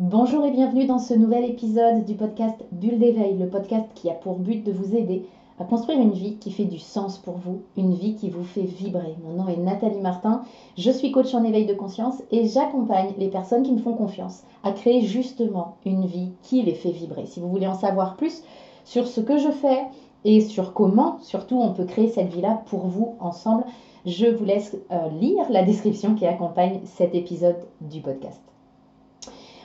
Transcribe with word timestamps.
Bonjour 0.00 0.46
et 0.46 0.50
bienvenue 0.50 0.86
dans 0.86 0.98
ce 0.98 1.12
nouvel 1.12 1.44
épisode 1.44 2.06
du 2.06 2.14
podcast 2.14 2.56
Bulle 2.72 2.98
d'éveil, 2.98 3.36
le 3.36 3.50
podcast 3.50 3.84
qui 3.94 4.08
a 4.08 4.14
pour 4.14 4.38
but 4.38 4.64
de 4.64 4.72
vous 4.72 4.96
aider 4.96 5.26
à 5.58 5.64
construire 5.64 6.00
une 6.00 6.14
vie 6.14 6.36
qui 6.36 6.52
fait 6.52 6.64
du 6.64 6.78
sens 6.78 7.18
pour 7.18 7.34
vous, 7.34 7.60
une 7.76 7.92
vie 7.92 8.14
qui 8.14 8.30
vous 8.30 8.42
fait 8.42 8.62
vibrer. 8.62 9.14
Mon 9.22 9.34
nom 9.34 9.48
est 9.48 9.58
Nathalie 9.58 10.00
Martin, 10.00 10.40
je 10.78 10.90
suis 10.90 11.12
coach 11.12 11.34
en 11.34 11.44
éveil 11.44 11.66
de 11.66 11.74
conscience 11.74 12.22
et 12.30 12.46
j'accompagne 12.46 13.12
les 13.18 13.28
personnes 13.28 13.62
qui 13.62 13.72
me 13.72 13.78
font 13.78 13.92
confiance 13.92 14.44
à 14.64 14.72
créer 14.72 15.02
justement 15.02 15.76
une 15.84 16.06
vie 16.06 16.30
qui 16.40 16.62
les 16.62 16.72
fait 16.72 16.92
vibrer. 16.92 17.26
Si 17.26 17.38
vous 17.38 17.50
voulez 17.50 17.66
en 17.66 17.74
savoir 17.74 18.16
plus 18.16 18.42
sur 18.86 19.06
ce 19.06 19.20
que 19.20 19.36
je 19.36 19.50
fais 19.50 19.82
et 20.24 20.40
sur 20.40 20.72
comment 20.72 21.18
surtout 21.20 21.60
on 21.60 21.74
peut 21.74 21.84
créer 21.84 22.08
cette 22.08 22.32
vie-là 22.32 22.62
pour 22.70 22.86
vous 22.86 23.16
ensemble, 23.20 23.64
je 24.06 24.28
vous 24.28 24.46
laisse 24.46 24.78
euh, 24.92 25.10
lire 25.20 25.44
la 25.50 25.62
description 25.62 26.14
qui 26.14 26.24
accompagne 26.24 26.80
cet 26.86 27.14
épisode 27.14 27.58
du 27.82 28.00
podcast. 28.00 28.49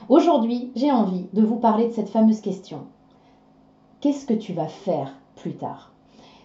Aujourd'hui, 0.08 0.70
j'ai 0.76 0.92
envie 0.92 1.26
de 1.32 1.42
vous 1.42 1.56
parler 1.56 1.88
de 1.88 1.92
cette 1.92 2.10
fameuse 2.10 2.40
question. 2.40 2.82
Qu'est-ce 4.00 4.24
que 4.24 4.34
tu 4.34 4.52
vas 4.52 4.68
faire 4.68 5.16
plus 5.34 5.54
tard? 5.54 5.92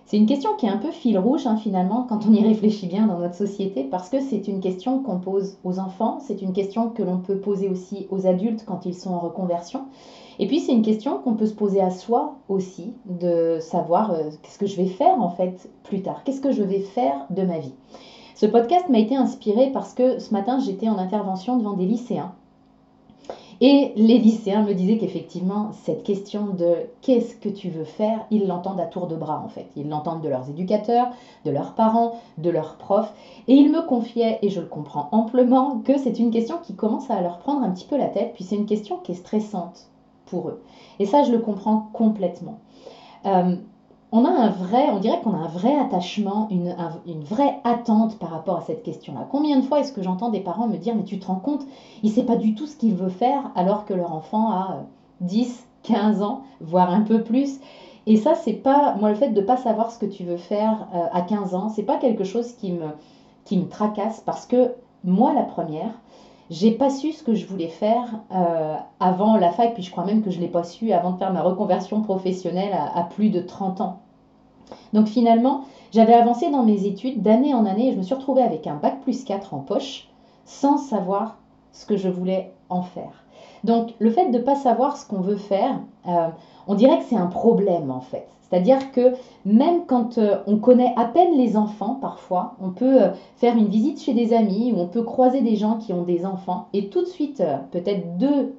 C'est 0.07 0.17
une 0.17 0.25
question 0.25 0.55
qui 0.57 0.65
est 0.65 0.69
un 0.69 0.79
peu 0.79 0.89
fil 0.89 1.19
rouge 1.19 1.45
hein, 1.45 1.57
finalement 1.57 2.07
quand 2.09 2.25
on 2.25 2.33
y 2.33 2.41
réfléchit 2.41 2.87
bien 2.87 3.05
dans 3.05 3.19
notre 3.19 3.35
société 3.35 3.83
parce 3.83 4.09
que 4.09 4.19
c'est 4.19 4.47
une 4.47 4.61
question 4.61 5.03
qu'on 5.03 5.19
pose 5.19 5.57
aux 5.63 5.77
enfants, 5.77 6.17
c'est 6.21 6.41
une 6.41 6.53
question 6.53 6.89
que 6.89 7.03
l'on 7.03 7.19
peut 7.19 7.37
poser 7.37 7.69
aussi 7.69 8.07
aux 8.09 8.25
adultes 8.25 8.65
quand 8.65 8.87
ils 8.87 8.95
sont 8.95 9.11
en 9.11 9.19
reconversion. 9.19 9.85
Et 10.39 10.47
puis 10.47 10.59
c'est 10.59 10.73
une 10.73 10.81
question 10.81 11.19
qu'on 11.19 11.35
peut 11.35 11.45
se 11.45 11.53
poser 11.53 11.81
à 11.81 11.91
soi 11.91 12.37
aussi, 12.49 12.95
de 13.05 13.59
savoir 13.61 14.09
euh, 14.09 14.31
qu'est-ce 14.41 14.57
que 14.57 14.65
je 14.65 14.75
vais 14.75 14.87
faire 14.87 15.21
en 15.21 15.29
fait 15.29 15.69
plus 15.83 16.01
tard, 16.01 16.23
qu'est-ce 16.23 16.41
que 16.41 16.51
je 16.51 16.63
vais 16.63 16.79
faire 16.79 17.27
de 17.29 17.43
ma 17.43 17.59
vie? 17.59 17.75
Ce 18.33 18.47
podcast 18.47 18.89
m'a 18.89 18.97
été 18.97 19.15
inspiré 19.15 19.69
parce 19.71 19.93
que 19.93 20.17
ce 20.17 20.33
matin 20.33 20.57
j'étais 20.57 20.89
en 20.89 20.97
intervention 20.97 21.57
devant 21.57 21.73
des 21.73 21.85
lycéens 21.85 22.33
et 23.61 23.93
les 23.95 24.17
lycéens 24.17 24.63
me 24.63 24.73
disaient 24.73 24.97
qu'effectivement, 24.97 25.69
cette 25.71 26.03
question 26.03 26.47
de 26.47 26.77
qu'est-ce 27.01 27.35
que 27.35 27.47
tu 27.47 27.69
veux 27.69 27.83
faire, 27.83 28.25
ils 28.31 28.47
l'entendent 28.47 28.79
à 28.79 28.87
tour 28.87 29.05
de 29.05 29.15
bras 29.15 29.39
en 29.45 29.49
fait. 29.49 29.67
Ils 29.75 29.87
l'entendent 29.87 30.21
de 30.21 30.29
leurs 30.29 30.49
éducateurs, 30.49 31.09
de 31.45 31.51
leurs 31.51 31.75
parents, 31.75 32.15
de 32.39 32.49
leurs 32.49 32.75
profs. 32.77 33.13
Et 33.47 33.53
ils 33.53 33.71
me 33.71 33.81
confiaient, 33.81 34.39
et 34.41 34.49
je 34.49 34.61
le 34.61 34.65
comprends 34.65 35.09
amplement, 35.11 35.79
que 35.85 35.99
c'est 35.99 36.17
une 36.17 36.31
question 36.31 36.57
qui 36.63 36.73
commence 36.73 37.11
à 37.11 37.21
leur 37.21 37.37
prendre 37.37 37.61
un 37.61 37.69
petit 37.69 37.85
peu 37.85 37.97
la 37.97 38.07
tête, 38.07 38.33
puis 38.33 38.43
c'est 38.43 38.55
une 38.55 38.65
question 38.65 38.97
qui 38.97 39.11
est 39.11 39.15
stressante 39.15 39.91
pour 40.25 40.49
eux. 40.49 40.63
Et 40.97 41.05
ça, 41.05 41.21
je 41.21 41.31
le 41.31 41.39
comprends 41.39 41.89
complètement. 41.93 42.57
Euh, 43.27 43.55
on 44.11 44.25
a 44.25 44.29
un 44.29 44.49
vrai, 44.49 44.89
on 44.91 44.99
dirait 44.99 45.21
qu'on 45.21 45.33
a 45.33 45.37
un 45.37 45.47
vrai 45.47 45.77
attachement, 45.77 46.47
une, 46.51 46.75
vraie 47.23 47.59
attente 47.63 48.19
par 48.19 48.29
rapport 48.31 48.57
à 48.57 48.61
cette 48.61 48.83
question-là. 48.83 49.25
Combien 49.31 49.57
de 49.57 49.61
fois 49.61 49.79
est-ce 49.79 49.93
que 49.93 50.01
j'entends 50.01 50.29
des 50.29 50.41
parents 50.41 50.67
me 50.67 50.77
dire 50.77 50.95
mais 50.95 51.03
tu 51.03 51.17
te 51.17 51.27
rends 51.27 51.35
compte, 51.35 51.65
il 52.03 52.09
ne 52.09 52.15
sait 52.15 52.23
pas 52.23 52.35
du 52.35 52.53
tout 52.53 52.67
ce 52.67 52.75
qu'il 52.75 52.93
veut 52.93 53.09
faire 53.09 53.51
alors 53.55 53.85
que 53.85 53.93
leur 53.93 54.13
enfant 54.13 54.51
a 54.51 54.83
10, 55.21 55.49
euh, 55.49 55.93
15 55.93 56.21
ans, 56.21 56.41
voire 56.59 56.91
un 56.91 57.01
peu 57.01 57.23
plus. 57.23 57.59
Et 58.05 58.17
ça, 58.17 58.35
c'est 58.35 58.53
pas, 58.53 58.95
moi, 58.99 59.09
le 59.09 59.15
fait 59.15 59.29
de 59.29 59.41
ne 59.41 59.45
pas 59.45 59.57
savoir 59.57 59.91
ce 59.91 59.99
que 59.99 60.05
tu 60.05 60.23
veux 60.23 60.37
faire 60.37 60.87
euh, 60.93 61.05
à 61.13 61.21
15 61.21 61.55
ans, 61.55 61.69
c'est 61.69 61.83
pas 61.83 61.97
quelque 61.97 62.23
chose 62.23 62.53
qui 62.53 62.71
me 62.73 63.67
tracasse 63.69 64.19
parce 64.19 64.45
que 64.45 64.73
moi, 65.03 65.33
la 65.33 65.43
première, 65.43 65.93
j'ai 66.51 66.71
pas 66.71 66.89
su 66.89 67.13
ce 67.13 67.23
que 67.23 67.33
je 67.33 67.47
voulais 67.47 67.69
faire 67.69 68.19
euh, 68.35 68.75
avant 68.99 69.37
la 69.37 69.51
fac, 69.51 69.73
puis 69.73 69.83
je 69.83 69.89
crois 69.89 70.03
même 70.03 70.21
que 70.21 70.31
je 70.31 70.39
l'ai 70.41 70.49
pas 70.49 70.65
su 70.65 70.91
avant 70.91 71.11
de 71.11 71.17
faire 71.17 71.31
ma 71.31 71.41
reconversion 71.41 72.01
professionnelle 72.01 72.77
à, 72.93 73.03
plus 73.03 73.29
de 73.29 73.39
30 73.39 73.79
ans. 73.79 73.99
Donc 74.91 75.07
finalement, 75.07 75.61
j'avais 75.93 76.13
avancé 76.13 76.51
dans 76.51 76.63
mes 76.63 76.85
études 76.85 77.21
d'année 77.21 77.53
en 77.53 77.65
année 77.65 77.87
et 77.87 77.91
je 77.93 77.97
me 77.97 78.03
suis 78.03 78.13
retrouvée 78.15 78.41
avec 78.41 78.67
un 78.67 78.75
bac 78.75 78.99
plus 78.99 79.23
4 79.23 79.53
en 79.53 79.59
poche 79.59 80.09
sans 80.43 80.77
savoir 80.77 81.37
ce 81.71 81.85
que 81.85 81.95
je 81.95 82.09
voulais 82.09 82.51
en 82.67 82.81
faire. 82.81 83.23
Donc 83.63 83.93
le 83.99 84.11
fait 84.11 84.29
de 84.29 84.37
ne 84.37 84.43
pas 84.43 84.55
savoir 84.55 84.97
ce 84.97 85.07
qu'on 85.07 85.21
veut 85.21 85.37
faire, 85.37 85.79
euh, 86.09 86.27
on 86.67 86.75
dirait 86.75 86.99
que 86.99 87.05
c'est 87.05 87.15
un 87.15 87.27
problème 87.27 87.91
en 87.91 88.01
fait. 88.01 88.27
C'est-à-dire 88.51 88.91
que 88.91 89.13
même 89.45 89.85
quand 89.85 90.17
euh, 90.17 90.39
on 90.45 90.57
connaît 90.57 90.93
à 90.97 91.05
peine 91.05 91.37
les 91.37 91.55
enfants, 91.55 91.97
parfois, 92.01 92.55
on 92.61 92.71
peut 92.71 93.03
euh, 93.03 93.09
faire 93.37 93.55
une 93.55 93.69
visite 93.69 94.01
chez 94.01 94.13
des 94.13 94.33
amis 94.33 94.73
ou 94.73 94.79
on 94.79 94.87
peut 94.87 95.03
croiser 95.03 95.39
des 95.41 95.55
gens 95.55 95.77
qui 95.77 95.93
ont 95.93 96.03
des 96.03 96.25
enfants 96.25 96.67
et 96.73 96.89
tout 96.89 97.01
de 97.01 97.07
suite, 97.07 97.39
euh, 97.39 97.55
peut-être 97.71 98.17
deux, 98.17 98.53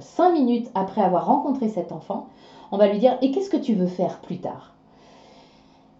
cinq 0.00 0.32
minutes 0.32 0.70
après 0.74 1.02
avoir 1.02 1.26
rencontré 1.26 1.68
cet 1.68 1.92
enfant, 1.92 2.26
on 2.72 2.78
va 2.78 2.88
lui 2.88 2.98
dire 2.98 3.16
Et 3.22 3.30
qu'est-ce 3.30 3.50
que 3.50 3.56
tu 3.56 3.74
veux 3.74 3.86
faire 3.86 4.18
plus 4.20 4.38
tard? 4.38 4.74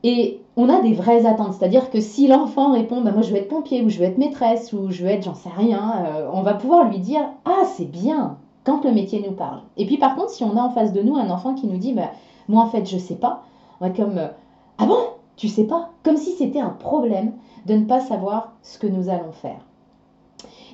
Et 0.05 0.41
on 0.57 0.69
a 0.69 0.81
des 0.81 0.93
vraies 0.93 1.27
attentes, 1.27 1.55
c'est-à-dire 1.55 1.91
que 1.91 2.01
si 2.01 2.29
l'enfant 2.29 2.73
répond 2.73 3.01
bah, 3.01 3.13
Moi 3.13 3.23
je 3.23 3.31
veux 3.33 3.39
être 3.39 3.49
pompier, 3.49 3.83
ou 3.83 3.89
je 3.89 3.99
veux 3.99 4.05
être 4.05 4.19
maîtresse, 4.19 4.73
ou 4.75 4.91
je 4.91 5.05
veux 5.05 5.11
être 5.11 5.25
j'en 5.25 5.35
sais 5.35 5.51
rien, 5.55 6.29
on 6.33 6.43
va 6.43 6.55
pouvoir 6.55 6.89
lui 6.89 6.99
dire 6.99 7.23
Ah, 7.45 7.65
c'est 7.77 7.91
bien, 7.91 8.37
quand 8.69 8.85
le 8.85 8.93
métier 8.93 9.25
nous 9.27 9.35
parle. 9.35 9.63
Et 9.79 9.87
puis 9.87 9.97
par 9.97 10.15
contre, 10.15 10.29
si 10.29 10.45
on 10.45 10.55
a 10.59 10.61
en 10.61 10.69
face 10.69 10.93
de 10.93 11.01
nous 11.01 11.17
un 11.17 11.31
enfant 11.31 11.55
qui 11.55 11.67
nous 11.67 11.79
dit 11.79 11.95
bah, 11.95 12.11
moi, 12.49 12.63
en 12.63 12.69
fait, 12.69 12.85
je 12.87 12.99
sais 12.99 13.17
pas. 13.17 13.45
On 13.81 13.87
va 13.87 13.95
comme 13.95 14.19
euh, 14.19 14.29
Ah 14.77 14.85
bon? 14.85 14.99
Tu 15.37 15.49
sais 15.49 15.65
pas? 15.65 15.91
Comme 16.03 16.19
si 16.19 16.33
c'était 16.33 16.61
un 16.61 16.71
problème 16.71 17.33
de 17.65 17.75
ne 17.75 17.85
pas 17.85 18.01
savoir 18.01 18.53
ce 18.63 18.79
que 18.79 18.87
nous 18.87 19.09
allons 19.09 19.33
faire. 19.33 19.65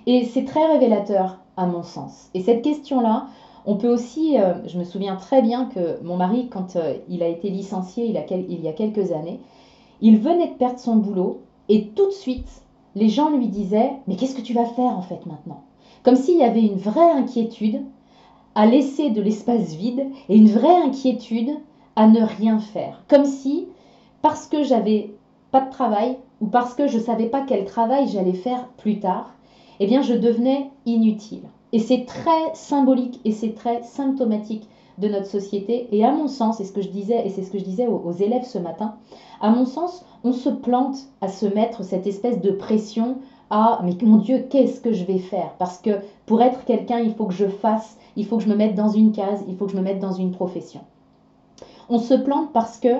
Et 0.06 0.24
c'est 0.24 0.44
très 0.44 0.66
révélateur, 0.66 1.38
à 1.56 1.66
mon 1.66 1.84
sens. 1.84 2.30
Et 2.34 2.40
cette 2.40 2.62
question-là, 2.62 3.26
on 3.64 3.76
peut 3.76 3.88
aussi, 3.88 4.38
euh, 4.40 4.54
je 4.66 4.78
me 4.78 4.84
souviens 4.84 5.16
très 5.16 5.40
bien 5.40 5.66
que 5.66 6.02
mon 6.02 6.16
mari, 6.16 6.48
quand 6.48 6.76
euh, 6.76 6.96
il 7.08 7.22
a 7.22 7.28
été 7.28 7.48
licencié 7.48 8.06
il, 8.06 8.22
il 8.48 8.60
y 8.60 8.68
a 8.68 8.72
quelques 8.72 9.12
années, 9.12 9.40
il 10.00 10.18
venait 10.18 10.48
de 10.48 10.54
perdre 10.54 10.80
son 10.80 10.96
boulot 10.96 11.42
et 11.68 11.88
tout 11.88 12.06
de 12.06 12.12
suite, 12.12 12.62
les 12.94 13.08
gens 13.08 13.30
lui 13.30 13.48
disaient 13.48 13.92
Mais 14.06 14.16
qu'est-ce 14.16 14.34
que 14.34 14.42
tu 14.42 14.54
vas 14.54 14.66
faire 14.66 14.96
en 14.96 15.02
fait 15.02 15.24
maintenant? 15.26 15.62
Comme 16.04 16.16
s'il 16.16 16.36
y 16.36 16.44
avait 16.44 16.60
une 16.60 16.76
vraie 16.76 17.10
inquiétude 17.10 17.82
à 18.54 18.66
laisser 18.66 19.10
de 19.10 19.22
l'espace 19.22 19.74
vide 19.74 20.06
et 20.28 20.36
une 20.36 20.50
vraie 20.50 20.76
inquiétude 20.76 21.50
à 21.96 22.06
ne 22.06 22.22
rien 22.22 22.58
faire. 22.58 23.02
Comme 23.08 23.24
si, 23.24 23.68
parce 24.22 24.46
que 24.46 24.62
j'avais 24.62 25.14
pas 25.50 25.62
de 25.62 25.70
travail 25.70 26.18
ou 26.40 26.46
parce 26.46 26.74
que 26.74 26.88
je 26.88 26.98
ne 26.98 27.02
savais 27.02 27.28
pas 27.28 27.40
quel 27.40 27.64
travail 27.64 28.08
j'allais 28.08 28.34
faire 28.34 28.68
plus 28.76 29.00
tard, 29.00 29.32
eh 29.80 29.86
bien 29.86 30.02
je 30.02 30.14
devenais 30.14 30.70
inutile. 30.86 31.44
Et 31.72 31.78
c'est 31.78 32.04
très 32.04 32.54
symbolique 32.54 33.20
et 33.24 33.32
c'est 33.32 33.54
très 33.54 33.82
symptomatique 33.82 34.68
de 34.98 35.08
notre 35.08 35.26
société. 35.26 35.88
Et 35.90 36.04
à 36.04 36.12
mon 36.12 36.28
sens, 36.28 36.60
et 36.60 36.64
ce 36.64 36.72
que 36.72 36.82
je 36.82 36.88
disais, 36.88 37.26
et 37.26 37.30
c'est 37.30 37.42
ce 37.42 37.50
que 37.50 37.58
je 37.58 37.64
disais 37.64 37.86
aux, 37.86 38.00
aux, 38.04 38.12
élèves 38.12 38.44
ce 38.44 38.58
matin, 38.58 38.94
à 39.40 39.50
mon 39.50 39.64
sens, 39.64 40.04
on 40.22 40.32
se 40.32 40.50
plante 40.50 40.98
à 41.20 41.28
se 41.28 41.46
mettre 41.46 41.82
cette 41.82 42.06
espèce 42.06 42.40
de 42.40 42.50
pression 42.50 43.16
à 43.50 43.80
mais 43.84 43.96
mon 44.02 44.16
Dieu, 44.16 44.46
qu'est-ce 44.50 44.80
que 44.80 44.92
je 44.92 45.04
vais 45.04 45.18
faire? 45.18 45.54
Parce 45.58 45.78
que 45.78 46.00
pour 46.26 46.42
être 46.42 46.64
quelqu'un, 46.64 46.98
il 46.98 47.14
faut 47.14 47.26
que 47.26 47.34
je 47.34 47.46
fasse, 47.46 47.98
il 48.16 48.26
faut 48.26 48.38
que 48.38 48.44
je 48.44 48.48
me 48.48 48.56
mette 48.56 48.74
dans 48.74 48.88
une 48.88 49.12
case, 49.12 49.44
il 49.48 49.56
faut 49.56 49.66
que 49.66 49.72
je 49.72 49.76
me 49.76 49.82
mette 49.82 50.00
dans 50.00 50.12
une 50.12 50.30
profession. 50.30 50.80
On 51.88 51.98
se 51.98 52.14
plante 52.14 52.52
parce 52.52 52.78
que 52.78 52.96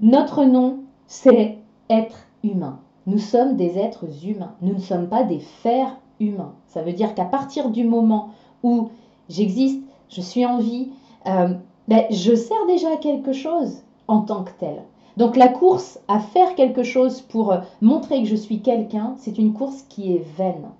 notre 0.00 0.44
nom, 0.44 0.80
c'est 1.06 1.58
être 1.88 2.26
humain. 2.42 2.80
Nous 3.06 3.18
sommes 3.18 3.56
des 3.56 3.78
êtres 3.78 4.06
humains. 4.24 4.54
Nous 4.62 4.74
ne 4.74 4.80
sommes 4.80 5.08
pas 5.08 5.24
des 5.24 5.40
fers 5.40 5.96
humains. 6.20 6.54
Ça 6.68 6.82
veut 6.82 6.92
dire 6.92 7.14
qu'à 7.14 7.24
partir 7.24 7.70
du 7.70 7.84
moment 7.84 8.30
où 8.62 8.88
j'existe, 9.28 9.82
je 10.08 10.20
suis 10.20 10.44
en 10.44 10.58
vie, 10.58 10.90
euh, 11.26 11.54
ben, 11.88 12.04
je 12.10 12.34
sers 12.34 12.66
déjà 12.66 12.92
à 12.92 12.96
quelque 12.96 13.32
chose 13.32 13.82
en 14.08 14.20
tant 14.20 14.44
que 14.44 14.52
tel. 14.58 14.82
Donc 15.20 15.36
la 15.36 15.50
course 15.50 15.98
à 16.08 16.18
faire 16.18 16.54
quelque 16.54 16.82
chose 16.82 17.20
pour 17.20 17.52
euh, 17.52 17.58
montrer 17.82 18.22
que 18.22 18.28
je 18.28 18.34
suis 18.34 18.62
quelqu'un, 18.62 19.12
c'est 19.18 19.36
une 19.36 19.52
course 19.52 19.82
qui 19.82 20.16
est 20.16 20.24
vaine. 20.38 20.70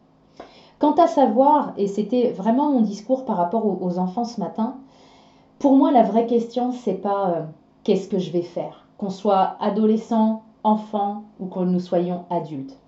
Quant 0.78 0.94
à 0.94 1.08
savoir, 1.08 1.74
et 1.76 1.86
c'était 1.86 2.30
vraiment 2.30 2.70
mon 2.70 2.80
discours 2.80 3.26
par 3.26 3.36
rapport 3.36 3.66
aux, 3.66 3.98
enfants 3.98 4.24
ce 4.24 4.40
matin, 4.40 4.76
pour 5.58 5.76
moi 5.76 5.92
la 5.92 6.02
vraie 6.02 6.24
question 6.24 6.72
c'est 6.72 6.94
pas 6.94 7.28
euh, 7.28 7.42
qu'est-ce 7.84 8.08
que 8.08 8.18
je 8.18 8.30
vais 8.30 8.40
faire, 8.40 8.86
qu'on 8.96 9.10
soit 9.10 9.56
adolescent, 9.60 10.40
enfant 10.64 11.24
ou 11.38 11.44
que 11.44 11.60
nous 11.60 11.78
soyons 11.78 12.24
adultes. 12.30 12.78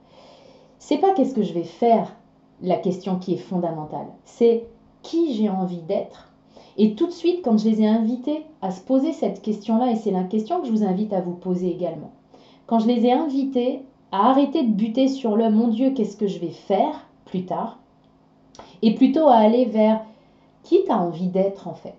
C'est 0.78 0.96
pas 0.96 1.12
qu'est-ce 1.12 1.34
que 1.34 1.42
je 1.42 1.52
vais 1.52 1.64
faire 1.64 2.14
la 2.62 2.76
question 2.76 3.18
qui 3.18 3.34
est 3.34 3.48
fondamentale, 3.50 4.06
c'est 4.24 4.64
qui 5.02 5.34
j'ai 5.34 5.50
envie 5.50 5.82
d'être 5.82 6.31
et 6.78 6.94
tout 6.94 7.06
de 7.06 7.12
suite, 7.12 7.40
quand 7.44 7.58
je 7.58 7.68
les 7.68 7.82
ai 7.82 7.86
invités 7.86 8.44
à 8.62 8.70
se 8.70 8.80
poser 8.80 9.12
cette 9.12 9.42
question-là, 9.42 9.90
et 9.90 9.96
c'est 9.96 10.10
la 10.10 10.24
question 10.24 10.60
que 10.60 10.66
je 10.66 10.72
vous 10.72 10.84
invite 10.84 11.12
à 11.12 11.20
vous 11.20 11.34
poser 11.34 11.70
également, 11.70 12.10
quand 12.66 12.78
je 12.78 12.88
les 12.88 13.06
ai 13.06 13.12
invités 13.12 13.82
à 14.10 14.30
arrêter 14.30 14.62
de 14.62 14.72
buter 14.72 15.08
sur 15.08 15.36
le 15.36 15.50
mon 15.50 15.68
Dieu, 15.68 15.90
qu'est-ce 15.90 16.16
que 16.16 16.26
je 16.26 16.38
vais 16.38 16.50
faire 16.50 17.06
plus 17.24 17.44
tard, 17.44 17.78
et 18.82 18.94
plutôt 18.94 19.28
à 19.28 19.36
aller 19.36 19.64
vers 19.64 20.00
qui 20.62 20.84
tu 20.84 20.90
as 20.90 20.98
envie 20.98 21.28
d'être 21.28 21.68
en 21.68 21.74
fait. 21.74 21.96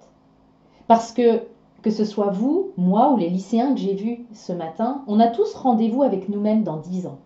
Parce 0.87 1.11
que 1.11 1.41
que 1.83 1.91
ce 1.91 2.05
soit 2.05 2.29
vous, 2.29 2.71
moi 2.77 3.11
ou 3.11 3.17
les 3.17 3.29
lycéens 3.29 3.73
que 3.73 3.79
j'ai 3.79 3.93
vus 3.93 4.25
ce 4.33 4.53
matin, 4.53 5.03
on 5.05 5.19
a 5.19 5.27
tous 5.27 5.53
rendez-vous 5.53 6.01
avec 6.01 6.29
nous-mêmes 6.29 6.63
dans 6.63 6.77
dix 6.77 7.05
ans. 7.05 7.17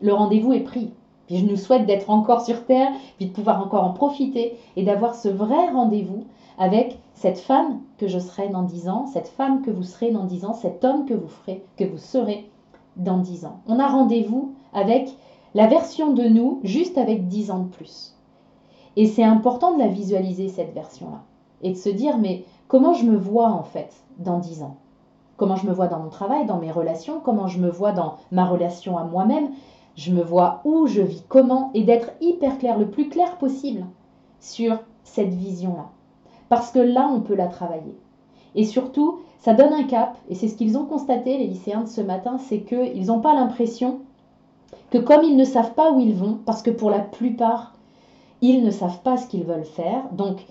Le 0.00 0.14
rendez-vous 0.14 0.54
est 0.54 0.60
pris. 0.60 0.90
Puis 1.26 1.36
je 1.36 1.44
nous 1.44 1.56
souhaite 1.56 1.84
d'être 1.84 2.08
encore 2.08 2.40
sur 2.40 2.64
Terre, 2.64 2.90
puis 3.18 3.26
de 3.26 3.32
pouvoir 3.32 3.62
encore 3.62 3.84
en 3.84 3.92
profiter 3.92 4.56
et 4.76 4.82
d'avoir 4.82 5.14
ce 5.14 5.28
vrai 5.28 5.68
rendez-vous 5.70 6.24
avec 6.58 6.98
cette 7.14 7.38
femme 7.38 7.80
que 7.98 8.08
je 8.08 8.18
serai 8.18 8.48
dans 8.48 8.62
dix 8.62 8.88
ans, 8.88 9.06
cette 9.06 9.28
femme 9.28 9.62
que 9.62 9.70
vous 9.70 9.82
serez 9.82 10.10
dans 10.10 10.24
dix 10.24 10.44
ans, 10.44 10.54
cet 10.54 10.84
homme 10.84 11.06
que 11.06 11.14
vous 11.14 11.28
ferez, 11.28 11.64
que 11.76 11.84
vous 11.84 11.98
serez 11.98 12.50
dans 12.96 13.18
dix 13.18 13.44
ans. 13.44 13.60
On 13.66 13.78
a 13.78 13.86
rendez-vous 13.86 14.52
avec 14.72 15.16
la 15.54 15.66
version 15.66 16.12
de 16.12 16.24
nous 16.24 16.60
juste 16.62 16.98
avec 16.98 17.28
dix 17.28 17.50
ans 17.50 17.60
de 17.60 17.68
plus. 17.68 18.16
Et 18.96 19.06
c'est 19.06 19.24
important 19.24 19.74
de 19.74 19.78
la 19.78 19.88
visualiser, 19.88 20.48
cette 20.48 20.74
version-là. 20.74 21.22
Et 21.62 21.70
de 21.70 21.76
se 21.76 21.88
dire, 21.88 22.18
mais 22.18 22.44
comment 22.68 22.92
je 22.92 23.04
me 23.04 23.16
vois 23.16 23.48
en 23.48 23.62
fait 23.62 23.94
dans 24.18 24.38
10 24.38 24.62
ans? 24.64 24.76
Comment 25.36 25.56
je 25.56 25.66
me 25.66 25.72
vois 25.72 25.86
dans 25.86 26.00
mon 26.00 26.10
travail, 26.10 26.44
dans 26.46 26.58
mes 26.58 26.70
relations? 26.70 27.20
Comment 27.20 27.46
je 27.46 27.58
me 27.58 27.70
vois 27.70 27.92
dans 27.92 28.16
ma 28.30 28.44
relation 28.44 28.98
à 28.98 29.04
moi-même? 29.04 29.50
Je 29.96 30.12
me 30.12 30.22
vois 30.22 30.60
où? 30.64 30.86
Je 30.86 31.00
vis 31.02 31.24
comment? 31.28 31.70
Et 31.74 31.84
d'être 31.84 32.10
hyper 32.20 32.58
clair, 32.58 32.78
le 32.78 32.90
plus 32.90 33.08
clair 33.08 33.38
possible 33.38 33.86
sur 34.40 34.78
cette 35.04 35.32
vision-là. 35.32 35.90
Parce 36.52 36.70
que 36.70 36.80
là, 36.80 37.08
on 37.10 37.20
peut 37.20 37.34
la 37.34 37.46
travailler. 37.46 37.96
Et 38.54 38.66
surtout, 38.66 39.20
ça 39.38 39.54
donne 39.54 39.72
un 39.72 39.84
cap, 39.84 40.18
et 40.28 40.34
c'est 40.34 40.48
ce 40.48 40.54
qu'ils 40.54 40.76
ont 40.76 40.84
constaté, 40.84 41.38
les 41.38 41.46
lycéens 41.46 41.80
de 41.80 41.88
ce 41.88 42.02
matin, 42.02 42.36
c'est 42.36 42.60
qu'ils 42.60 43.06
n'ont 43.06 43.20
pas 43.20 43.32
l'impression 43.32 44.00
que 44.90 44.98
comme 44.98 45.24
ils 45.24 45.38
ne 45.38 45.44
savent 45.44 45.72
pas 45.72 45.90
où 45.92 46.00
ils 46.00 46.14
vont, 46.14 46.40
parce 46.44 46.60
que 46.60 46.68
pour 46.68 46.90
la 46.90 46.98
plupart, 46.98 47.72
ils 48.42 48.62
ne 48.62 48.70
savent 48.70 49.00
pas 49.00 49.16
ce 49.16 49.28
qu'ils 49.28 49.44
veulent 49.44 49.64
faire, 49.64 50.02
donc 50.12 50.44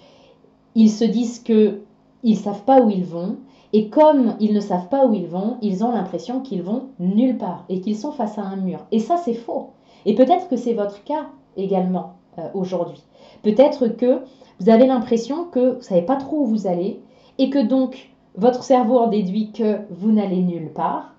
ils 0.74 0.90
se 0.90 1.04
disent 1.04 1.38
qu'ils 1.38 1.84
ne 2.24 2.34
savent 2.34 2.64
pas 2.64 2.82
où 2.82 2.90
ils 2.90 3.06
vont, 3.06 3.36
et 3.72 3.90
comme 3.90 4.38
ils 4.40 4.56
ne 4.56 4.60
savent 4.60 4.88
pas 4.88 5.06
où 5.06 5.14
ils 5.14 5.28
vont, 5.28 5.58
ils 5.62 5.84
ont 5.84 5.92
l'impression 5.92 6.40
qu'ils 6.40 6.64
vont 6.64 6.86
nulle 7.00 7.38
part 7.38 7.64
et 7.70 7.80
qu'ils 7.80 7.96
sont 7.96 8.12
face 8.12 8.40
à 8.40 8.42
un 8.42 8.56
mur. 8.56 8.80
Et 8.92 8.98
ça, 8.98 9.18
c'est 9.18 9.36
faux. 9.36 9.70
Et 10.08 10.16
peut-être 10.16 10.48
que 10.48 10.58
c'est 10.58 10.74
votre 10.74 11.04
cas 11.04 11.28
également 11.58 12.14
euh, 12.40 12.48
aujourd'hui. 12.56 13.04
Peut-être 13.44 13.88
que 13.88 14.24
vous 14.62 14.70
avez 14.70 14.86
l'impression 14.86 15.46
que 15.46 15.72
vous 15.72 15.78
ne 15.78 15.82
savez 15.82 16.04
pas 16.04 16.18
trop 16.18 16.42
où 16.42 16.46
vous 16.46 16.68
allez 16.68 17.02
et 17.40 17.50
que 17.50 17.58
donc 17.58 18.12
votre 18.36 18.64
cerveau 18.64 19.00
en 19.00 19.08
déduit 19.08 19.52
que 19.52 19.80
vous 19.90 20.12
n'allez 20.12 20.44
nulle 20.44 20.70
part 20.70 21.16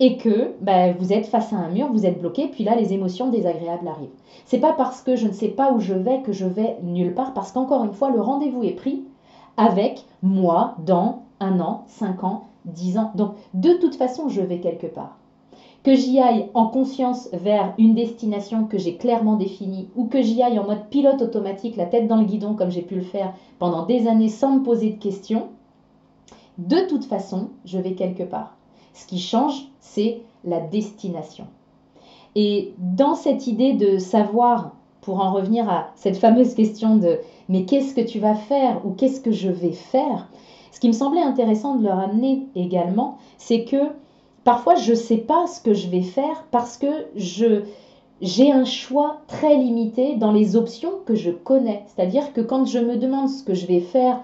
et 0.00 0.16
que 0.16 0.54
ben, 0.60 0.96
vous 0.98 1.12
êtes 1.12 1.26
face 1.26 1.52
à 1.52 1.56
un 1.56 1.68
mur, 1.68 1.92
vous 1.92 2.04
êtes 2.04 2.18
bloqué, 2.18 2.48
puis 2.48 2.64
là 2.64 2.74
les 2.74 2.92
émotions 2.92 3.30
désagréables 3.30 3.86
arrivent. 3.86 4.08
C'est 4.44 4.58
pas 4.58 4.72
parce 4.72 5.02
que 5.02 5.14
je 5.14 5.28
ne 5.28 5.32
sais 5.32 5.48
pas 5.48 5.72
où 5.72 5.78
je 5.78 5.94
vais 5.94 6.22
que 6.22 6.32
je 6.32 6.46
vais 6.46 6.76
nulle 6.82 7.14
part, 7.14 7.32
parce 7.32 7.52
qu'encore 7.52 7.84
une 7.84 7.92
fois, 7.92 8.10
le 8.10 8.20
rendez-vous 8.20 8.64
est 8.64 8.72
pris 8.72 9.04
avec 9.56 10.04
moi 10.24 10.74
dans 10.84 11.22
un 11.38 11.60
an, 11.60 11.84
cinq 11.86 12.24
ans, 12.24 12.42
dix 12.64 12.98
ans. 12.98 13.12
Donc 13.14 13.34
de 13.54 13.74
toute 13.74 13.94
façon, 13.94 14.28
je 14.28 14.40
vais 14.40 14.58
quelque 14.58 14.88
part 14.88 15.16
que 15.84 15.94
j'y 15.94 16.18
aille 16.18 16.48
en 16.54 16.66
conscience 16.66 17.28
vers 17.32 17.74
une 17.76 17.94
destination 17.94 18.64
que 18.64 18.78
j'ai 18.78 18.96
clairement 18.96 19.36
définie, 19.36 19.88
ou 19.94 20.06
que 20.06 20.22
j'y 20.22 20.42
aille 20.42 20.58
en 20.58 20.64
mode 20.64 20.88
pilote 20.88 21.20
automatique, 21.20 21.76
la 21.76 21.84
tête 21.84 22.08
dans 22.08 22.16
le 22.16 22.24
guidon, 22.24 22.54
comme 22.54 22.70
j'ai 22.70 22.82
pu 22.82 22.94
le 22.94 23.02
faire 23.02 23.34
pendant 23.58 23.84
des 23.84 24.08
années 24.08 24.30
sans 24.30 24.56
me 24.56 24.62
poser 24.62 24.90
de 24.90 24.98
questions, 24.98 25.48
de 26.56 26.88
toute 26.88 27.04
façon, 27.04 27.50
je 27.66 27.78
vais 27.78 27.92
quelque 27.92 28.22
part. 28.22 28.56
Ce 28.94 29.06
qui 29.06 29.18
change, 29.18 29.68
c'est 29.80 30.22
la 30.44 30.60
destination. 30.60 31.46
Et 32.34 32.72
dans 32.78 33.14
cette 33.14 33.46
idée 33.46 33.74
de 33.74 33.98
savoir, 33.98 34.72
pour 35.02 35.20
en 35.20 35.32
revenir 35.32 35.68
à 35.68 35.88
cette 35.96 36.16
fameuse 36.16 36.54
question 36.54 36.96
de 36.96 37.18
mais 37.50 37.66
qu'est-ce 37.66 37.94
que 37.94 38.00
tu 38.00 38.20
vas 38.20 38.34
faire 38.34 38.80
ou 38.86 38.90
qu'est-ce 38.90 39.20
que 39.20 39.32
je 39.32 39.50
vais 39.50 39.72
faire, 39.72 40.28
ce 40.72 40.80
qui 40.80 40.88
me 40.88 40.92
semblait 40.92 41.20
intéressant 41.20 41.76
de 41.76 41.84
leur 41.84 41.98
amener 41.98 42.48
également, 42.56 43.18
c'est 43.36 43.64
que 43.64 43.76
Parfois, 44.44 44.74
je 44.74 44.90
ne 44.90 44.96
sais 44.96 45.16
pas 45.16 45.46
ce 45.46 45.60
que 45.60 45.72
je 45.72 45.88
vais 45.88 46.02
faire 46.02 46.44
parce 46.50 46.76
que 46.76 47.06
j'ai 47.16 48.52
un 48.52 48.66
choix 48.66 49.22
très 49.26 49.56
limité 49.56 50.16
dans 50.16 50.32
les 50.32 50.54
options 50.54 50.92
que 51.06 51.14
je 51.14 51.30
connais. 51.30 51.84
C'est-à-dire 51.86 52.32
que 52.34 52.42
quand 52.42 52.66
je 52.66 52.78
me 52.78 52.96
demande 52.96 53.30
ce 53.30 53.42
que 53.42 53.54
je 53.54 53.66
vais 53.66 53.80
faire 53.80 54.20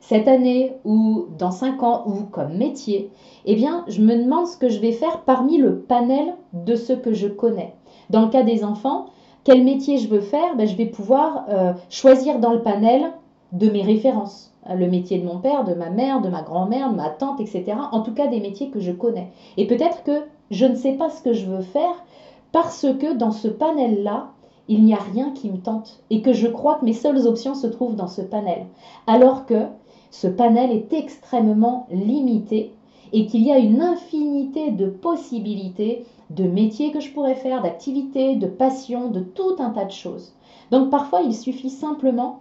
cette 0.00 0.28
année 0.28 0.74
ou 0.84 1.26
dans 1.36 1.50
cinq 1.50 1.82
ans 1.82 2.04
ou 2.06 2.22
comme 2.30 2.56
métier, 2.56 3.10
eh 3.44 3.56
bien, 3.56 3.84
je 3.88 4.00
me 4.02 4.16
demande 4.16 4.46
ce 4.46 4.56
que 4.56 4.68
je 4.68 4.78
vais 4.78 4.92
faire 4.92 5.22
parmi 5.22 5.58
le 5.58 5.80
panel 5.80 6.34
de 6.52 6.76
ce 6.76 6.92
que 6.92 7.12
je 7.12 7.26
connais. 7.26 7.74
Dans 8.08 8.22
le 8.22 8.28
cas 8.28 8.44
des 8.44 8.62
enfants, 8.62 9.06
quel 9.42 9.64
métier 9.64 9.98
je 9.98 10.08
veux 10.08 10.20
faire 10.20 10.56
ben, 10.56 10.68
Je 10.68 10.76
vais 10.76 10.86
pouvoir 10.86 11.46
euh, 11.48 11.72
choisir 11.90 12.38
dans 12.38 12.52
le 12.52 12.62
panel 12.62 13.12
de 13.50 13.68
mes 13.68 13.82
références 13.82 14.55
le 14.74 14.88
métier 14.88 15.18
de 15.18 15.26
mon 15.26 15.38
père, 15.38 15.64
de 15.64 15.74
ma 15.74 15.90
mère, 15.90 16.20
de 16.20 16.28
ma 16.28 16.42
grand-mère, 16.42 16.90
de 16.90 16.96
ma 16.96 17.10
tante, 17.10 17.40
etc. 17.40 17.64
En 17.92 18.00
tout 18.00 18.12
cas, 18.12 18.26
des 18.26 18.40
métiers 18.40 18.70
que 18.70 18.80
je 18.80 18.92
connais. 18.92 19.30
Et 19.56 19.66
peut-être 19.66 20.02
que 20.02 20.22
je 20.50 20.66
ne 20.66 20.74
sais 20.74 20.92
pas 20.92 21.10
ce 21.10 21.22
que 21.22 21.32
je 21.32 21.46
veux 21.46 21.62
faire 21.62 22.04
parce 22.52 22.86
que 22.98 23.14
dans 23.14 23.32
ce 23.32 23.48
panel-là, 23.48 24.30
il 24.68 24.82
n'y 24.84 24.94
a 24.94 24.98
rien 25.12 25.30
qui 25.30 25.50
me 25.50 25.58
tente 25.58 26.00
et 26.10 26.22
que 26.22 26.32
je 26.32 26.48
crois 26.48 26.76
que 26.76 26.84
mes 26.84 26.92
seules 26.92 27.26
options 27.26 27.54
se 27.54 27.66
trouvent 27.66 27.96
dans 27.96 28.08
ce 28.08 28.22
panel. 28.22 28.66
Alors 29.06 29.46
que 29.46 29.66
ce 30.10 30.26
panel 30.26 30.70
est 30.70 30.92
extrêmement 30.92 31.86
limité 31.90 32.72
et 33.12 33.26
qu'il 33.26 33.42
y 33.42 33.52
a 33.52 33.58
une 33.58 33.82
infinité 33.82 34.70
de 34.70 34.86
possibilités 34.86 36.04
de 36.30 36.44
métiers 36.44 36.90
que 36.90 37.00
je 37.00 37.12
pourrais 37.12 37.36
faire, 37.36 37.62
d'activités, 37.62 38.34
de 38.34 38.46
passions, 38.46 39.10
de 39.10 39.20
tout 39.20 39.56
un 39.58 39.70
tas 39.70 39.84
de 39.84 39.92
choses. 39.92 40.32
Donc 40.70 40.90
parfois, 40.90 41.22
il 41.22 41.34
suffit 41.34 41.70
simplement 41.70 42.40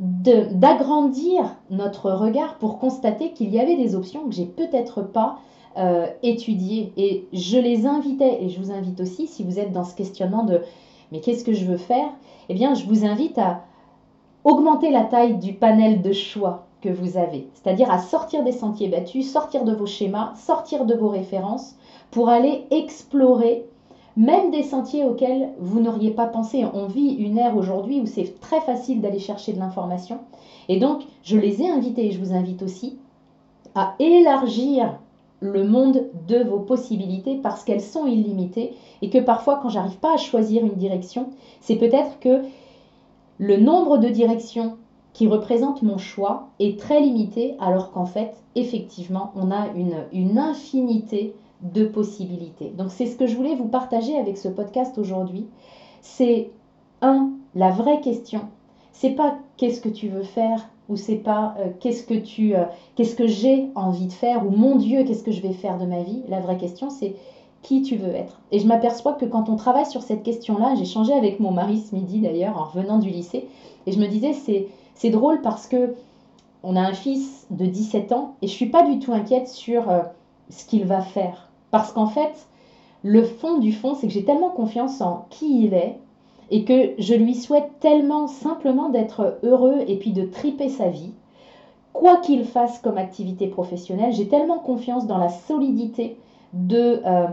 d'agrandir 0.00 1.56
notre 1.68 2.10
regard 2.10 2.56
pour 2.56 2.78
constater 2.78 3.32
qu'il 3.32 3.50
y 3.50 3.60
avait 3.60 3.76
des 3.76 3.94
options 3.94 4.24
que 4.24 4.34
j'ai 4.34 4.46
peut-être 4.46 5.02
pas 5.02 5.38
euh, 5.76 6.06
étudiées. 6.22 6.92
Et 6.96 7.26
je 7.32 7.58
les 7.58 7.86
invitais, 7.86 8.42
et 8.42 8.48
je 8.48 8.58
vous 8.60 8.72
invite 8.72 9.00
aussi, 9.00 9.26
si 9.26 9.44
vous 9.44 9.58
êtes 9.58 9.72
dans 9.72 9.84
ce 9.84 9.94
questionnement 9.94 10.44
de 10.44 10.62
mais 11.12 11.20
qu'est-ce 11.20 11.44
que 11.44 11.52
je 11.52 11.64
veux 11.64 11.76
faire? 11.76 12.08
Eh 12.48 12.54
bien, 12.54 12.74
je 12.74 12.86
vous 12.86 13.04
invite 13.04 13.38
à 13.38 13.62
augmenter 14.44 14.90
la 14.90 15.04
taille 15.04 15.38
du 15.38 15.52
panel 15.52 16.02
de 16.02 16.12
choix 16.12 16.66
que 16.80 16.88
vous 16.88 17.18
avez, 17.18 17.48
c'est-à-dire 17.52 17.90
à 17.90 17.98
sortir 17.98 18.42
des 18.42 18.52
sentiers 18.52 18.88
battus, 18.88 19.30
sortir 19.30 19.64
de 19.64 19.74
vos 19.74 19.86
schémas, 19.86 20.32
sortir 20.36 20.86
de 20.86 20.94
vos 20.94 21.08
références 21.08 21.74
pour 22.10 22.30
aller 22.30 22.64
explorer 22.70 23.66
même 24.20 24.50
des 24.50 24.62
sentiers 24.62 25.06
auxquels 25.06 25.48
vous 25.58 25.80
n'auriez 25.80 26.10
pas 26.10 26.26
pensé. 26.26 26.66
On 26.74 26.86
vit 26.86 27.14
une 27.14 27.38
ère 27.38 27.56
aujourd'hui 27.56 28.02
où 28.02 28.06
c'est 28.06 28.38
très 28.38 28.60
facile 28.60 29.00
d'aller 29.00 29.18
chercher 29.18 29.54
de 29.54 29.58
l'information. 29.58 30.18
Et 30.68 30.78
donc, 30.78 31.04
je 31.22 31.38
les 31.38 31.62
ai 31.62 31.68
invités 31.70 32.06
et 32.06 32.10
je 32.10 32.20
vous 32.20 32.34
invite 32.34 32.62
aussi 32.62 32.98
à 33.74 33.94
élargir 33.98 34.98
le 35.40 35.64
monde 35.64 36.04
de 36.28 36.42
vos 36.42 36.58
possibilités 36.58 37.36
parce 37.36 37.64
qu'elles 37.64 37.80
sont 37.80 38.06
illimitées 38.06 38.74
et 39.00 39.08
que 39.08 39.16
parfois, 39.16 39.58
quand 39.62 39.70
j'arrive 39.70 39.96
pas 39.96 40.12
à 40.12 40.18
choisir 40.18 40.66
une 40.66 40.76
direction, 40.76 41.30
c'est 41.62 41.76
peut-être 41.76 42.20
que 42.20 42.42
le 43.38 43.56
nombre 43.56 43.96
de 43.96 44.08
directions 44.08 44.76
qui 45.14 45.28
représentent 45.28 45.80
mon 45.80 45.96
choix 45.96 46.48
est 46.58 46.78
très 46.78 47.00
limité 47.00 47.54
alors 47.58 47.90
qu'en 47.90 48.04
fait, 48.04 48.34
effectivement, 48.54 49.32
on 49.34 49.50
a 49.50 49.68
une, 49.68 50.04
une 50.12 50.36
infinité 50.36 51.34
de 51.62 51.84
possibilités. 51.84 52.72
Donc 52.76 52.90
c'est 52.90 53.06
ce 53.06 53.16
que 53.16 53.26
je 53.26 53.36
voulais 53.36 53.54
vous 53.54 53.68
partager 53.68 54.16
avec 54.18 54.38
ce 54.38 54.48
podcast 54.48 54.96
aujourd'hui. 54.98 55.46
C'est 56.00 56.50
un, 57.02 57.30
la 57.54 57.70
vraie 57.70 58.00
question. 58.00 58.42
C'est 58.92 59.10
pas 59.10 59.36
qu'est-ce 59.56 59.80
que 59.80 59.88
tu 59.88 60.08
veux 60.08 60.22
faire 60.22 60.68
ou 60.88 60.96
c'est 60.96 61.16
pas 61.16 61.54
euh, 61.58 61.68
qu'est-ce 61.78 62.04
que 62.04 62.14
tu 62.14 62.54
euh, 62.54 62.64
qu'est-ce 62.96 63.14
que 63.14 63.26
j'ai 63.26 63.68
envie 63.74 64.06
de 64.06 64.12
faire 64.12 64.46
ou 64.46 64.50
mon 64.50 64.76
Dieu 64.76 65.04
qu'est-ce 65.04 65.22
que 65.22 65.30
je 65.30 65.40
vais 65.40 65.52
faire 65.52 65.78
de 65.78 65.86
ma 65.86 66.02
vie. 66.02 66.22
La 66.28 66.40
vraie 66.40 66.56
question 66.56 66.90
c'est 66.90 67.14
qui 67.62 67.82
tu 67.82 67.96
veux 67.96 68.14
être. 68.14 68.40
Et 68.52 68.58
je 68.58 68.66
m'aperçois 68.66 69.12
que 69.12 69.26
quand 69.26 69.50
on 69.50 69.56
travaille 69.56 69.86
sur 69.86 70.02
cette 70.02 70.22
question-là, 70.22 70.74
j'ai 70.76 70.86
changé 70.86 71.12
avec 71.12 71.40
mon 71.40 71.50
mari 71.50 71.78
ce 71.78 71.94
midi 71.94 72.20
d'ailleurs 72.20 72.56
en 72.56 72.64
revenant 72.64 72.98
du 72.98 73.10
lycée 73.10 73.48
et 73.86 73.92
je 73.92 73.98
me 73.98 74.06
disais 74.06 74.32
c'est 74.32 74.68
c'est 74.94 75.10
drôle 75.10 75.40
parce 75.42 75.66
que 75.66 75.94
on 76.62 76.76
a 76.76 76.80
un 76.80 76.92
fils 76.92 77.46
de 77.50 77.66
17 77.66 78.12
ans 78.12 78.34
et 78.42 78.46
je 78.46 78.52
suis 78.52 78.66
pas 78.66 78.82
du 78.82 78.98
tout 78.98 79.12
inquiète 79.12 79.48
sur 79.48 79.88
euh, 79.88 80.00
ce 80.50 80.64
qu'il 80.66 80.84
va 80.84 81.00
faire 81.00 81.49
parce 81.70 81.92
qu'en 81.92 82.06
fait, 82.06 82.46
le 83.02 83.22
fond 83.22 83.58
du 83.58 83.72
fond, 83.72 83.94
c'est 83.94 84.06
que 84.06 84.12
j'ai 84.12 84.24
tellement 84.24 84.50
confiance 84.50 85.00
en 85.00 85.26
qui 85.30 85.64
il 85.64 85.74
est 85.74 85.98
et 86.50 86.64
que 86.64 86.94
je 86.98 87.14
lui 87.14 87.34
souhaite 87.34 87.70
tellement 87.80 88.26
simplement 88.26 88.88
d'être 88.88 89.38
heureux 89.42 89.84
et 89.86 89.96
puis 89.96 90.12
de 90.12 90.24
triper 90.24 90.68
sa 90.68 90.88
vie. 90.88 91.12
Quoi 91.92 92.18
qu'il 92.18 92.44
fasse 92.44 92.78
comme 92.80 92.98
activité 92.98 93.46
professionnelle, 93.46 94.12
j'ai 94.12 94.28
tellement 94.28 94.58
confiance 94.58 95.06
dans 95.06 95.18
la 95.18 95.28
solidité 95.28 96.16
de... 96.52 97.02
Euh, 97.06 97.26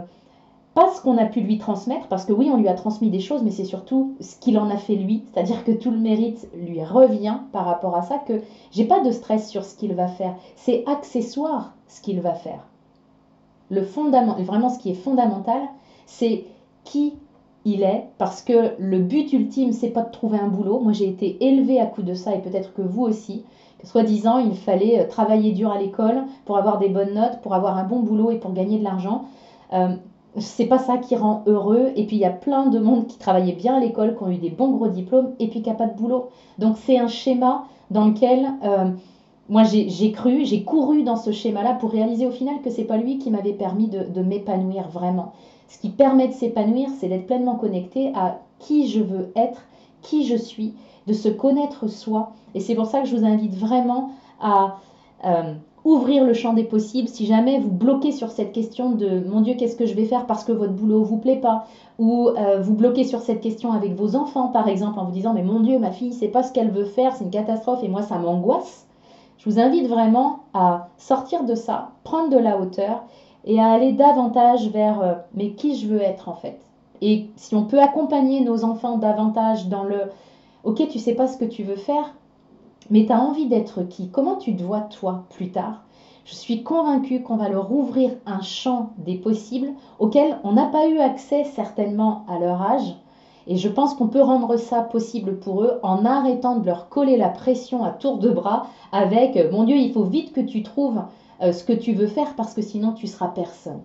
pas 0.74 0.94
ce 0.94 1.01
qu'on 1.01 1.17
a 1.17 1.25
pu 1.25 1.41
lui 1.41 1.58
transmettre, 1.58 2.06
parce 2.06 2.24
que 2.24 2.34
oui, 2.34 2.51
on 2.53 2.58
lui 2.58 2.67
a 2.67 2.75
transmis 2.75 3.10
des 3.10 3.20
choses, 3.20 3.41
mais 3.41 3.50
c'est 3.50 3.65
surtout 3.65 4.13
ce 4.20 4.36
qu'il 4.36 4.60
en 4.60 4.70
a 4.70 4.77
fait 4.77 4.94
lui, 4.94 5.24
c'est-à-dire 5.34 5.63
que 5.63 5.72
tout 5.72 5.89
le 5.89 5.98
mérite 5.98 6.48
lui 6.56 6.84
revient 6.84 7.39
par 7.51 7.65
rapport 7.65 7.96
à 7.96 8.03
ça, 8.03 8.20
que 8.20 8.44
j'ai 8.70 8.86
pas 8.86 9.00
de 9.00 9.10
stress 9.10 9.50
sur 9.50 9.65
ce 9.65 9.75
qu'il 9.75 9.96
va 9.96 10.08
faire, 10.08 10.36
c'est 10.56 10.84
accessoire 10.86 11.74
ce 11.88 12.00
qu'il 12.00 12.22
va 12.22 12.36
faire 12.36 12.67
le 13.70 13.84
fondament, 13.84 14.36
vraiment 14.40 14.70
ce 14.70 14.80
qui 14.80 14.92
est 14.92 14.96
fondamental, 14.96 15.62
c'est 16.06 16.46
qui 16.84 17.14
il 17.66 17.84
est, 17.84 18.06
parce 18.18 18.42
que 18.42 18.72
le 18.80 19.00
but 19.00 19.34
ultime, 19.34 19.74
c'est 19.74 19.90
pas 19.90 20.04
de 20.04 20.12
trouver 20.12 20.40
un 20.40 20.48
boulot. 20.48 20.80
Moi, 20.80 20.94
j'ai 20.94 21.10
été 21.10 21.38
élevée 21.46 21.82
à 21.82 21.86
coup 21.86 22.02
de 22.02 22.14
ça, 22.14 22.34
et 22.34 22.40
peut-être 22.40 22.74
que 22.74 22.82
vous 22.82 23.04
aussi, 23.04 23.44
que 23.80 23.88
soi-disant, 23.88 24.40
il 24.40 24.56
fallait 24.56 25.02
euh, 25.02 25.08
travailler 25.08 25.52
dur 25.52 25.72
à 25.72 25.78
l'école 25.78 26.24
pour 26.46 26.58
avoir 26.58 26.80
des 26.80 26.88
bonnes 26.88 27.14
notes, 27.14 27.42
pour 27.42 27.54
avoir 27.54 27.78
un 27.78 27.84
bon 27.84 28.00
boulot 28.00 28.32
et 28.32 28.38
pour 28.38 28.54
gagner 28.54 28.80
de 28.80 28.84
l'argent. 28.84 29.26
Euh, 29.74 29.90
c'est 30.40 30.68
pas 30.68 30.80
ça 30.80 30.98
qui 30.98 31.16
rend 31.16 31.44
heureux. 31.46 31.92
Et 31.96 32.06
puis 32.06 32.16
il 32.16 32.20
y 32.20 32.26
a 32.26 32.32
plein 32.32 32.68
de 32.68 32.80
monde 32.80 33.08
qui 33.08 33.18
travaillait 33.18 33.54
bien 33.54 33.76
à 33.76 33.80
l'école, 33.80 34.16
qui 34.16 34.24
ont 34.24 34.30
eu 34.30 34.38
des 34.38 34.50
bons 34.50 34.72
gros 34.72 34.88
diplômes, 34.88 35.32
et 35.40 35.48
puis 35.48 35.62
qui 35.62 35.70
n'a 35.70 35.76
pas 35.76 35.88
de 35.88 35.98
boulot. 35.98 36.30
Donc 36.58 36.78
c'est 36.78 36.98
un 36.98 37.08
schéma 37.08 37.66
dans 37.92 38.06
lequel 38.06 38.48
euh, 38.64 38.92
moi, 39.50 39.63
j'ai 39.63 40.12
cru, 40.12 40.46
j'ai 40.46 40.63
couru 40.63 41.04
dans 41.04 41.16
ce 41.16 41.32
schéma-là 41.32 41.74
pour 41.75 41.92
réaliser 41.92 42.27
au 42.27 42.32
final 42.32 42.62
que 42.62 42.70
c'est 42.70 42.84
pas 42.84 42.98
lui 42.98 43.18
qui 43.18 43.32
m'avait 43.32 43.54
permis 43.54 43.88
de, 43.88 44.22
m'épanouir 44.22 44.89
vraiment. 44.89 45.32
Ce 45.70 45.80
qui 45.80 45.89
permet 45.89 46.27
de 46.27 46.34
s'épanouir, 46.34 46.89
c'est 47.00 47.08
d'être 47.08 47.27
pleinement 47.27 47.56
connecté 47.56 48.12
à 48.13 48.39
qui 48.60 48.88
je 48.88 49.01
veux 49.01 49.32
être, 49.36 49.62
qui 50.01 50.25
je 50.25 50.36
suis, 50.36 50.74
de 51.08 51.13
se 51.13 51.30
connaître 51.30 51.88
soi. 51.88 52.34
Et 52.56 52.60
c'est 52.60 52.75
pour 52.75 52.88
ça 52.88 53.01
que 53.01 53.08
je 53.08 53.16
vous 53.16 53.25
invite 53.25 53.56
vraiment 53.56 54.12
à 54.42 54.80
euh, 55.24 55.54
ouvrir 55.86 56.25
le 56.25 56.34
champ 56.34 56.54
des 56.54 56.66
possibles. 56.66 57.08
Si 57.08 57.25
jamais 57.25 57.60
vous 57.60 57.72
bloquez 57.72 58.12
sur 58.12 58.32
cette 58.32 58.51
question 58.51 58.92
de 58.92 59.24
mon 59.30 59.39
Dieu, 59.39 59.54
qu'est-ce 59.58 59.77
que 59.77 59.86
je 59.86 59.94
vais 59.94 60.06
faire 60.06 60.25
parce 60.25 60.44
que 60.44 60.51
votre 60.51 60.74
boulot 60.74 61.04
vous 61.04 61.18
plaît 61.18 61.38
pas, 61.38 61.68
ou 62.00 62.30
euh, 62.30 62.60
vous 62.62 62.74
bloquez 62.74 63.06
sur 63.06 63.22
cette 63.22 63.39
question 63.39 63.72
avec 63.72 63.96
vos 63.96 64.18
enfants, 64.18 64.50
par 64.50 64.68
exemple, 64.68 65.00
en 65.00 65.06
vous 65.06 65.12
disant 65.12 65.34
mais 65.34 65.44
mon 65.44 65.62
Dieu, 65.62 65.80
ma 65.80 65.92
fille, 65.92 66.12
c'est 66.12 66.27
pas 66.27 66.44
ce 66.44 66.51
qu'elle 66.51 66.72
veut 66.72 66.86
faire, 66.86 67.16
c'est 67.16 67.24
une 67.24 67.32
catastrophe 67.32 67.82
et 67.84 67.88
moi 67.88 68.01
ça 68.01 68.18
m'angoisse. 68.18 68.87
Je 69.38 69.50
vous 69.50 69.60
invite 69.60 69.88
vraiment 69.88 70.39
à 70.53 70.89
sortir 70.98 71.44
de 71.44 71.56
ça, 71.56 71.91
prendre 72.03 72.29
de 72.29 72.38
la 72.38 72.60
hauteur 72.60 73.03
et 73.46 73.60
à 73.60 73.72
aller 73.72 73.94
davantage 73.94 74.70
vers 74.70 75.01
euh, 75.01 75.13
mais 75.34 75.51
qui 75.51 75.75
je 75.75 75.88
veux 75.88 76.01
être 76.01 76.29
en 76.29 76.36
fait. 76.36 76.60
Et 77.01 77.27
si 77.36 77.56
on 77.56 77.65
peut 77.65 77.79
accompagner 77.79 78.41
nos 78.41 78.63
enfants 78.63 78.98
davantage 78.98 79.67
dans 79.67 79.84
le 79.84 80.01
OK, 80.63 80.88
tu 80.89 81.00
sais 81.00 81.13
pas 81.13 81.27
ce 81.27 81.38
que 81.38 81.46
tu 81.46 81.63
veux 81.63 81.75
faire, 81.75 82.13
mais 82.89 83.06
tu 83.06 83.12
as 83.12 83.22
envie 83.22 83.48
d'être 83.48 83.84
qui 83.84 84.10
Comment 84.10 84.36
tu 84.36 84.56
te 84.56 84.63
vois 84.63 84.82
toi 84.82 85.25
plus 85.29 85.51
tard? 85.51 85.84
Je 86.25 86.36
suis 86.36 86.63
convaincue 86.63 87.22
qu'on 87.22 87.38
va 87.38 87.48
leur 87.48 87.72
ouvrir 87.72 88.12
un 88.25 88.41
champ 88.41 88.89
des 88.98 89.15
possibles 89.15 89.70
auquel 89.98 90.39
on 90.44 90.53
n'a 90.53 90.65
pas 90.65 90.88
eu 90.88 91.00
accès 91.00 91.46
certainement 91.46 92.25
à 92.27 92.38
leur 92.38 92.62
âge. 92.62 92.96
Et 93.48 93.56
je 93.56 93.70
pense 93.70 93.94
qu'on 93.94 94.08
peut 94.08 94.22
rendre 94.22 94.58
ça 94.58 94.82
possible 94.82 95.38
pour 95.38 95.63
eux 95.63 95.80
en 95.82 96.06
arrêtant 96.06 96.58
de 96.58 96.66
leur 96.66 96.89
coller 96.89 97.18
la 97.18 97.30
pression 97.30 97.84
à 97.84 97.92
tour 97.92 98.18
de 98.18 98.30
bras 98.30 98.68
avec 98.92 99.38
Mon 99.51 99.63
Dieu, 99.63 99.77
il 99.77 99.94
faut 99.94 100.04
vite 100.04 100.34
que 100.34 100.42
tu 100.42 100.63
trouves 100.63 101.01
euh, 101.42 101.51
ce 101.54 101.63
que 101.63 101.74
tu 101.74 101.94
veux 101.94 102.08
faire 102.08 102.36
parce 102.36 102.54
que 102.54 102.62
sinon 102.62 102.92
tu 102.92 103.08
seras 103.08 103.27
personne. 103.27 103.80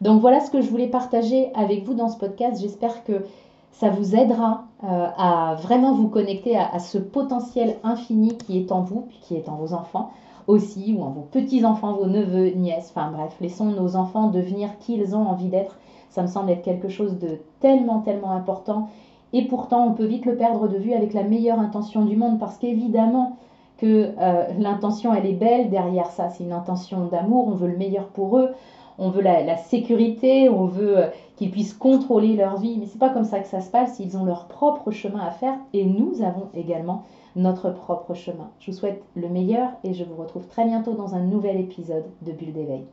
Donc 0.00 0.20
voilà 0.20 0.40
ce 0.40 0.50
que 0.50 0.60
je 0.60 0.68
voulais 0.68 0.88
partager 0.88 1.52
avec 1.54 1.84
vous 1.84 1.94
dans 1.94 2.08
ce 2.08 2.18
podcast. 2.18 2.60
J'espère 2.60 3.04
que 3.04 3.24
ça 3.72 3.90
vous 3.90 4.14
aidera 4.14 4.64
euh, 4.84 5.06
à 5.16 5.56
vraiment 5.60 5.94
vous 5.94 6.08
connecter 6.08 6.56
à, 6.56 6.78
ce 6.78 6.98
potentiel 6.98 7.76
infini 7.82 8.36
qui 8.36 8.58
est 8.58 8.72
en 8.72 8.82
vous, 8.82 9.06
qui 9.22 9.36
est 9.36 9.48
en 9.48 9.56
vos 9.56 9.72
enfants 9.72 10.10
aussi, 10.46 10.94
ou 10.98 11.02
en 11.02 11.10
vos 11.10 11.26
petits-enfants, 11.30 11.94
vos 11.94 12.06
neveux, 12.06 12.50
nièces, 12.50 12.92
enfin 12.94 13.10
bref, 13.10 13.36
laissons 13.40 13.66
nos 13.66 13.94
enfants 13.94 14.28
devenir 14.28 14.78
qui 14.80 14.96
ils 14.96 15.14
ont 15.14 15.26
envie 15.26 15.48
d'être. 15.48 15.78
Ça 16.10 16.22
me 16.22 16.26
semble 16.26 16.50
être 16.50 16.62
quelque 16.62 16.88
chose 16.88 17.18
de 17.18 17.38
tellement, 17.60 18.00
tellement 18.00 18.32
important. 18.32 18.88
Et 19.32 19.46
pourtant, 19.46 19.86
on 19.86 19.92
peut 19.92 20.06
vite 20.06 20.26
le 20.26 20.36
perdre 20.36 20.68
de 20.68 20.76
vue 20.76 20.92
avec 20.92 21.14
la 21.14 21.22
meilleure 21.22 21.58
intention 21.58 22.04
du 22.04 22.16
monde, 22.16 22.38
parce 22.38 22.58
qu'évidemment 22.58 23.36
que 23.78 24.12
euh, 24.18 24.44
l'intention, 24.58 25.14
elle 25.14 25.26
est 25.26 25.34
belle 25.34 25.70
derrière 25.70 26.10
ça. 26.10 26.28
C'est 26.28 26.44
une 26.44 26.52
intention 26.52 27.06
d'amour, 27.06 27.48
on 27.48 27.54
veut 27.54 27.68
le 27.68 27.76
meilleur 27.76 28.08
pour 28.08 28.38
eux, 28.38 28.50
on 28.98 29.08
veut 29.08 29.22
la, 29.22 29.56
sécurité, 29.56 30.48
on 30.50 30.66
veut 30.66 30.98
euh, 30.98 31.06
qu'ils 31.36 31.50
puissent 31.50 31.74
contrôler 31.74 32.36
leur 32.36 32.58
vie, 32.58 32.76
mais 32.78 32.86
c'est 32.86 32.98
pas 32.98 33.08
comme 33.08 33.24
ça 33.24 33.40
que 33.40 33.48
ça 33.48 33.60
se 33.60 33.70
passe. 33.70 33.98
Ils 33.98 34.18
ont 34.18 34.24
leur 34.24 34.46
propre 34.46 34.90
chemin 34.90 35.20
à 35.20 35.30
faire 35.30 35.54
et 35.72 35.84
nous 35.86 36.22
avons 36.22 36.48
également 36.54 37.04
notre 37.36 37.70
propre 37.70 38.14
chemin. 38.14 38.50
Je 38.58 38.70
vous 38.70 38.76
souhaite 38.76 39.02
le 39.14 39.28
meilleur 39.28 39.70
et 39.84 39.94
je 39.94 40.04
vous 40.04 40.16
retrouve 40.16 40.46
très 40.48 40.66
bientôt 40.66 40.92
dans 40.92 41.14
un 41.14 41.20
nouvel 41.20 41.58
épisode 41.60 42.04
de 42.22 42.32
Bulle 42.32 42.52
d'éveil. 42.52 42.84